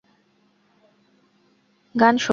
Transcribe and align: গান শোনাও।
গান 1.95 2.15
শোনাও। 2.17 2.29